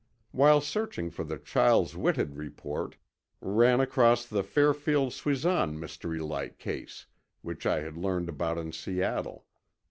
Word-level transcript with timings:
While 0.31 0.61
searching 0.61 1.11
for 1.11 1.23
the 1.23 1.37
Chiles 1.37 1.95
Whitted 1.95 2.35
report, 2.35 2.95
ran 3.39 3.79
across 3.79 4.25
the 4.25 4.41
Fairfield 4.41 5.11
Suisan 5.13 5.77
mystery 5.79 6.17
light 6.17 6.57
case, 6.57 7.05
which 7.43 7.67
I 7.67 7.81
had 7.81 7.97
learned 7.97 8.27
about 8.27 8.57
in 8.57 8.71
Seattle. 8.71 9.45